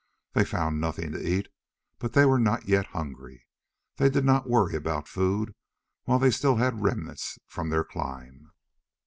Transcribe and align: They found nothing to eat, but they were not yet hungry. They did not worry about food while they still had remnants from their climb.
They 0.33 0.45
found 0.45 0.81
nothing 0.81 1.11
to 1.11 1.21
eat, 1.21 1.47
but 1.99 2.13
they 2.13 2.25
were 2.25 2.39
not 2.39 2.67
yet 2.67 2.87
hungry. 2.87 3.45
They 3.97 4.09
did 4.09 4.25
not 4.25 4.49
worry 4.49 4.73
about 4.75 5.07
food 5.07 5.53
while 6.05 6.17
they 6.17 6.31
still 6.31 6.55
had 6.55 6.81
remnants 6.81 7.37
from 7.45 7.69
their 7.69 7.83
climb. 7.83 8.51